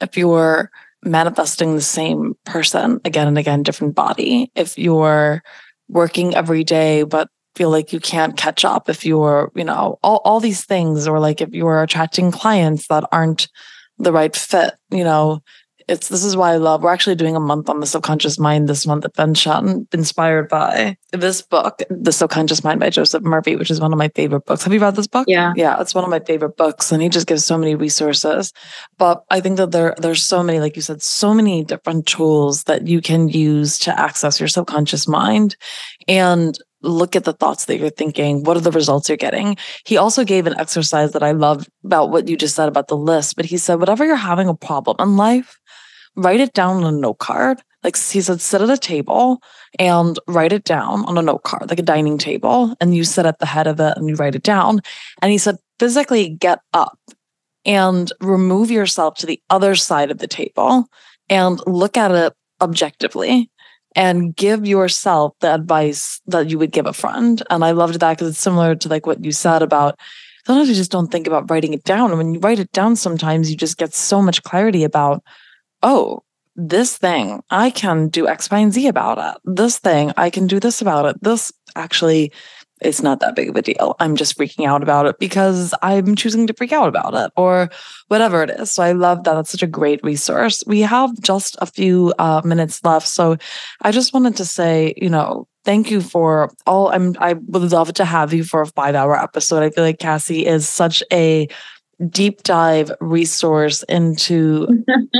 [0.00, 0.70] if you're
[1.04, 4.50] manifesting the same person again and again, different body.
[4.54, 5.42] If you're
[5.88, 10.20] working every day, but feel like you can't catch up, if you're, you know, all,
[10.24, 13.48] all these things, or like if you're attracting clients that aren't
[13.98, 15.42] the right fit, you know,
[15.90, 16.82] it's this is why I love.
[16.82, 20.96] We're actually doing a month on the subconscious mind this month at Benshen, inspired by
[21.12, 24.62] this book, The Subconscious Mind by Joseph Murphy, which is one of my favorite books.
[24.62, 25.26] Have you read this book?
[25.28, 28.52] Yeah, yeah, it's one of my favorite books, and he just gives so many resources.
[28.98, 32.64] But I think that there there's so many, like you said, so many different tools
[32.64, 35.56] that you can use to access your subconscious mind,
[36.06, 38.42] and look at the thoughts that you're thinking.
[38.42, 39.56] What are the results you're getting?
[39.84, 42.96] He also gave an exercise that I love about what you just said about the
[42.96, 43.36] list.
[43.36, 45.58] But he said, whatever you're having a problem in life,
[46.16, 47.60] write it down on a note card.
[47.82, 49.40] Like he said, sit at a table
[49.78, 53.24] and write it down on a note card, like a dining table, and you sit
[53.24, 54.80] at the head of it and you write it down.
[55.22, 56.98] And he said, physically get up
[57.64, 60.86] and remove yourself to the other side of the table
[61.30, 63.50] and look at it objectively
[63.96, 67.42] and give yourself the advice that you would give a friend.
[67.48, 69.98] And I loved that because it's similar to like what you said about
[70.46, 72.10] sometimes you just don't think about writing it down.
[72.10, 75.22] And when you write it down, sometimes you just get so much clarity about
[75.82, 76.22] oh,
[76.56, 79.40] this thing, I can do X, Y, and Z about it.
[79.44, 81.22] This thing, I can do this about it.
[81.22, 82.32] This actually
[82.80, 83.94] it's not that big of a deal.
[84.00, 87.70] I'm just freaking out about it because I'm choosing to freak out about it or
[88.08, 88.72] whatever it is.
[88.72, 89.34] So I love that.
[89.34, 90.64] That's such a great resource.
[90.66, 93.06] We have just a few uh, minutes left.
[93.06, 93.36] So
[93.82, 97.92] I just wanted to say, you know, thank you for all I'm I would love
[97.92, 99.62] to have you for a five hour episode.
[99.62, 101.48] I feel like Cassie is such a
[102.08, 104.66] deep dive resource into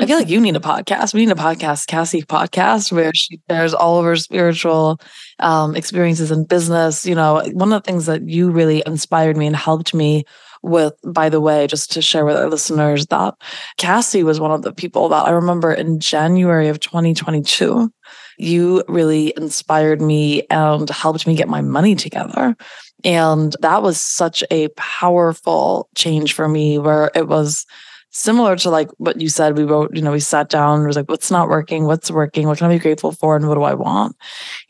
[0.00, 1.12] I feel like you need a podcast.
[1.12, 5.00] We need a podcast, Cassie podcast, where she shares all of her spiritual
[5.40, 7.04] um, experiences in business.
[7.04, 10.24] You know, one of the things that you really inspired me and helped me
[10.62, 13.34] with, by the way, just to share with our listeners that
[13.78, 17.90] Cassie was one of the people that I remember in January of 2022.
[18.38, 22.56] You really inspired me and helped me get my money together.
[23.04, 27.66] And that was such a powerful change for me where it was
[28.10, 29.56] similar to like what you said.
[29.56, 31.84] We wrote, you know, we sat down and was like, what's not working?
[31.84, 32.46] What's working?
[32.46, 33.36] What can I be grateful for?
[33.36, 34.16] And what do I want?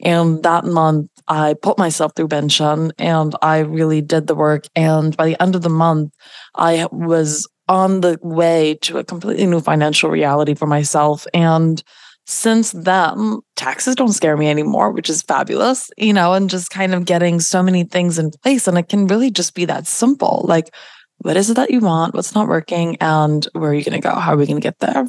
[0.01, 4.66] And that month, I put myself through Benshen and I really did the work.
[4.75, 6.12] And by the end of the month,
[6.55, 11.27] I was on the way to a completely new financial reality for myself.
[11.33, 11.83] And
[12.31, 16.95] since then, taxes don't scare me anymore, which is fabulous, you know, and just kind
[16.95, 18.69] of getting so many things in place.
[18.69, 20.45] And it can really just be that simple.
[20.45, 20.73] Like,
[21.19, 22.14] what is it that you want?
[22.14, 22.97] What's not working?
[23.01, 24.14] And where are you going to go?
[24.14, 25.09] How are we going to get there?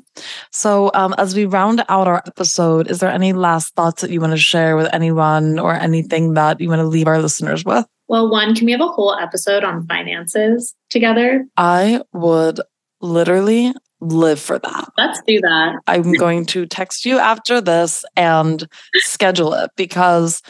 [0.51, 4.19] So, um, as we round out our episode, is there any last thoughts that you
[4.19, 7.85] want to share with anyone or anything that you want to leave our listeners with?
[8.07, 11.45] Well, one, can we have a whole episode on finances together?
[11.55, 12.59] I would
[12.99, 14.91] literally live for that.
[14.97, 15.79] Let's do that.
[15.87, 20.41] I'm going to text you after this and schedule it because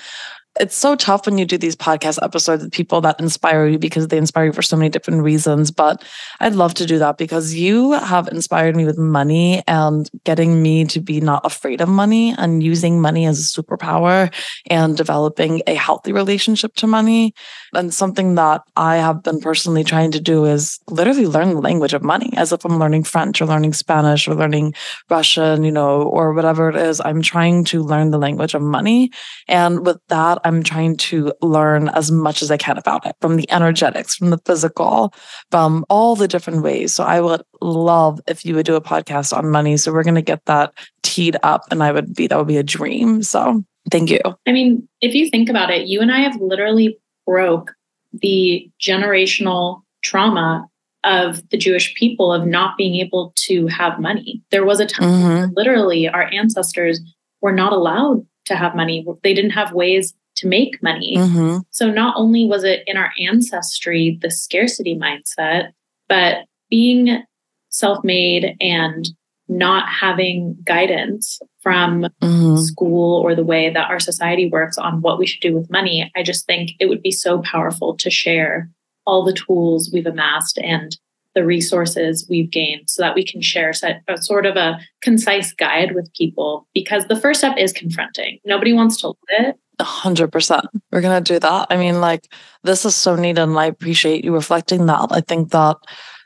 [0.59, 4.09] it's so tough when you do these podcast episodes with people that inspire you because
[4.09, 5.71] they inspire you for so many different reasons.
[5.71, 6.03] But
[6.41, 10.83] I'd love to do that because you have inspired me with money and getting me
[10.85, 14.33] to be not afraid of money and using money as a superpower
[14.69, 17.33] and developing a healthy relationship to money.
[17.73, 21.93] And something that I have been personally trying to do is literally learn the language
[21.93, 24.73] of money as if I'm learning French or learning Spanish or learning
[25.09, 26.99] Russian, you know, or whatever it is.
[26.99, 29.11] I'm trying to learn the language of money.
[29.47, 33.35] And with that, I'm trying to learn as much as I can about it from
[33.35, 35.13] the energetics, from the physical,
[35.49, 36.93] from all the different ways.
[36.93, 39.77] So I would love if you would do a podcast on money.
[39.77, 40.73] So we're going to get that
[41.03, 43.23] teed up and I would be, that would be a dream.
[43.23, 44.19] So thank you.
[44.47, 47.73] I mean, if you think about it, you and I have literally broke
[48.13, 50.67] the generational trauma
[51.03, 54.43] of the Jewish people of not being able to have money.
[54.51, 55.53] There was a time mm-hmm.
[55.55, 57.01] literally our ancestors
[57.41, 59.05] were not allowed to have money.
[59.23, 61.15] They didn't have ways to make money.
[61.17, 61.59] Mm-hmm.
[61.71, 65.71] So not only was it in our ancestry, the scarcity mindset,
[66.09, 67.23] but being
[67.69, 69.07] self made and
[69.47, 72.61] not having guidance from Mm-hmm.
[72.61, 76.11] school or the way that our society works on what we should do with money,
[76.15, 78.69] I just think it would be so powerful to share
[79.05, 80.95] all the tools we've amassed and
[81.33, 85.53] the resources we've gained so that we can share set, a sort of a concise
[85.53, 88.39] guide with people because the first step is confronting.
[88.45, 89.55] Nobody wants to live it.
[89.79, 90.65] A hundred percent.
[90.91, 91.67] We're gonna do that.
[91.69, 92.31] I mean, like
[92.63, 95.07] this is so neat, and I appreciate you reflecting that.
[95.11, 95.77] I think that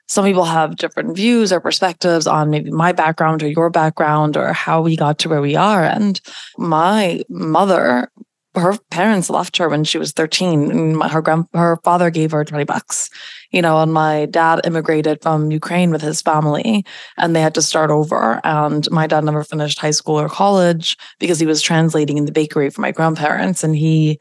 [0.07, 4.53] some people have different views or perspectives on maybe my background or your background or
[4.53, 5.83] how we got to where we are.
[5.83, 6.19] And
[6.57, 8.11] my mother,
[8.55, 12.43] her parents left her when she was 13 and her grand her father gave her
[12.43, 13.09] 20 bucks
[13.51, 16.85] you know and my dad immigrated from ukraine with his family
[17.17, 20.97] and they had to start over and my dad never finished high school or college
[21.19, 24.19] because he was translating in the bakery for my grandparents and he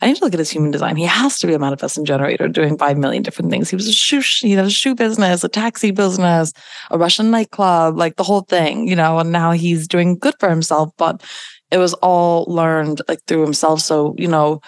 [0.00, 0.94] I need to look at his human design.
[0.94, 3.68] He has to be a manifesting generator doing five million different things.
[3.68, 6.52] He was a shoe, he had a shoe business, a taxi business,
[6.92, 10.48] a Russian nightclub, like the whole thing, you know, and now he's doing good for
[10.48, 10.92] himself.
[10.98, 11.24] But
[11.70, 13.80] it was all learned like through himself.
[13.80, 14.60] So, you know,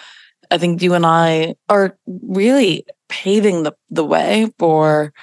[0.49, 5.13] I think you and I are really paving the, the way for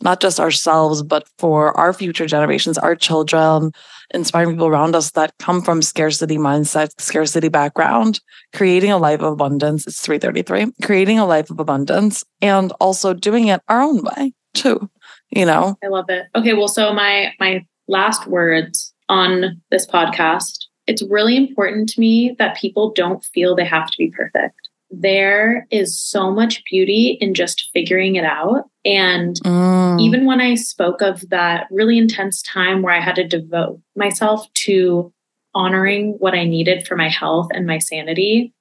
[0.00, 3.72] not just ourselves, but for our future generations, our children,
[4.12, 8.20] inspiring people around us that come from scarcity mindset, scarcity background,
[8.54, 9.86] creating a life of abundance.
[9.86, 14.90] It's 333, creating a life of abundance and also doing it our own way too,
[15.30, 15.76] you know?
[15.82, 16.26] I love it.
[16.34, 22.34] Okay, well, so my my last words on this podcast, it's really important to me
[22.38, 24.56] that people don't feel they have to be perfect.
[24.90, 28.64] There is so much beauty in just figuring it out.
[28.84, 33.26] And Mm, even when I spoke of that really intense time where I had to
[33.26, 35.12] devote myself to
[35.54, 38.52] honoring what I needed for my health and my sanity,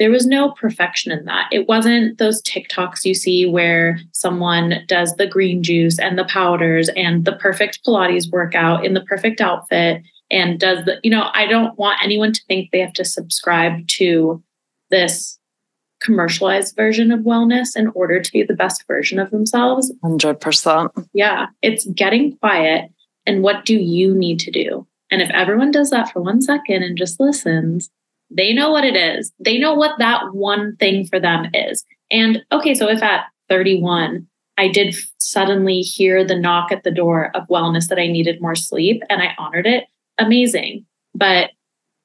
[0.00, 1.48] there was no perfection in that.
[1.52, 6.88] It wasn't those TikToks you see where someone does the green juice and the powders
[6.96, 11.46] and the perfect Pilates workout in the perfect outfit and does the, you know, I
[11.46, 14.42] don't want anyone to think they have to subscribe to
[14.90, 15.38] this
[16.00, 21.08] commercialized version of wellness in order to be the best version of themselves 100%.
[21.12, 22.90] yeah, it's getting quiet.
[23.26, 24.86] And what do you need to do?
[25.10, 27.90] And if everyone does that for one second and just listens,
[28.30, 29.32] they know what it is.
[29.38, 31.84] They know what that one thing for them is.
[32.10, 34.26] And okay, so if at 31,
[34.56, 38.54] I did suddenly hear the knock at the door of wellness that I needed more
[38.54, 39.84] sleep and I honored it,
[40.20, 40.86] amazing.
[41.14, 41.50] But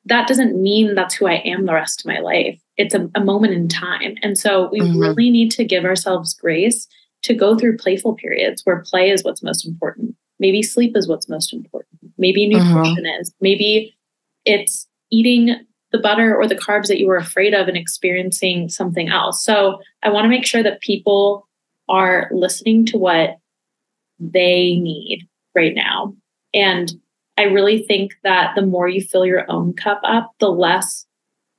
[0.06, 2.60] that doesn't mean that's who I am the rest of my life.
[2.78, 4.16] It's a, a moment in time.
[4.22, 5.00] And so we Mhm.
[5.00, 6.88] really need to give ourselves grace
[7.24, 10.16] to go through playful periods where play is what's most important.
[10.40, 12.00] Maybe sleep is what's most important.
[12.18, 13.34] Maybe nutrition is.
[13.42, 13.96] Maybe
[14.46, 15.56] it's eating
[15.92, 19.44] the butter or the carbs that you were afraid of and experiencing something else.
[19.44, 21.48] So I want to make sure that people
[21.90, 23.38] are listening to what
[24.20, 26.16] they need right now.
[26.54, 26.92] And
[27.38, 31.06] I really think that the more you fill your own cup up, the less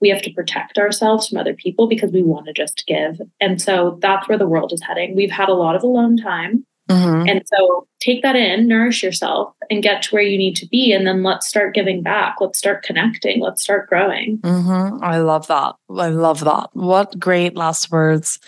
[0.01, 3.19] we have to protect ourselves from other people because we want to just give.
[3.41, 5.17] And so that's where the world is heading.
[5.17, 6.65] We've had a lot of alone time.
[6.91, 7.29] Mhm.
[7.29, 10.93] And so take that in, nourish yourself, and get to where you need to be.
[10.93, 12.37] And then let's start giving back.
[12.41, 13.41] Let's start connecting.
[13.41, 14.39] Let's start growing.
[14.45, 15.75] hmm I love that.
[15.91, 16.69] I love that.
[16.75, 18.39] What great last words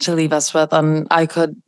[0.00, 0.72] to leave us with.
[0.72, 1.60] And I could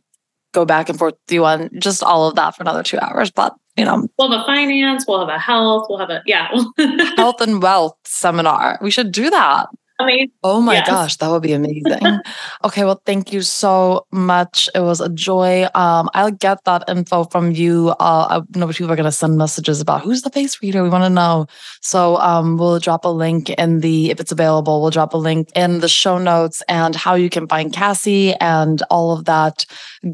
[0.53, 3.31] go back and forth with you on just all of that for another two hours.
[3.31, 6.49] But, you know, We'll have a finance, we'll have a health, we'll have a, yeah.
[7.17, 8.79] health and wealth seminar.
[8.81, 9.69] We should do that.
[9.99, 10.87] I mean, Oh my Yes.
[10.87, 12.21] gosh, that would be amazing.
[12.65, 14.69] okay, well, thank you so much.
[14.75, 15.67] It was a joy.
[15.75, 17.95] Um, I'll get that info from you.
[17.99, 20.83] Uh, I know people are going to send messages about who's the face reader.
[20.83, 21.47] We want to know.
[21.81, 25.51] So um, we'll drop a link in the, if it's available, we'll drop a link
[25.57, 29.65] in the show notes and how you can find Cassie and all of that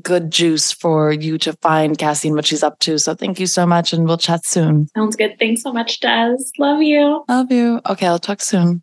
[0.02, 2.98] good juice for you to find Cassie and what she's up to.
[2.98, 4.88] So thank you so much, and we'll chat soon.
[4.96, 5.36] sounds good.
[5.38, 6.36] Thanks so much, Des.
[6.58, 7.24] Love you.
[7.28, 7.80] Love you.
[7.88, 8.81] Okay, I'll talk soon.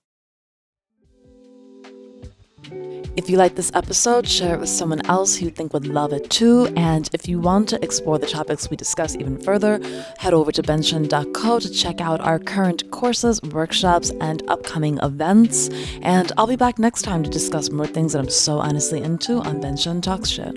[3.19, 6.13] If you like this episode, share it with someone else who you think would love
[6.13, 6.67] it too.
[6.77, 9.81] And if you want to explore the topics we discuss even further,
[10.19, 15.67] head over to benshen.co to check out our current courses, workshops, and upcoming events.
[16.01, 19.39] And I'll be back next time to discuss more things that I'm so honestly into
[19.39, 20.55] on Benshen Talks Shit.